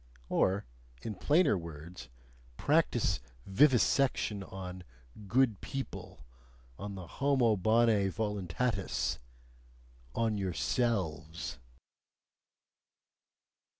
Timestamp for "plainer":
1.13-1.55